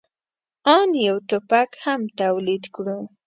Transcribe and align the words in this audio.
آن 0.75 0.89
یو 1.07 1.17
ټوپک 1.29 1.69
هم 1.85 2.01
تولید 2.21 2.63
کړو. 2.75 2.99